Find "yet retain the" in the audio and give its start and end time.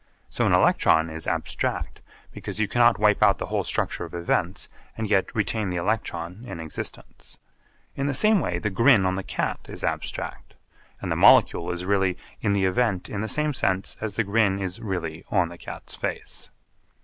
5.07-5.77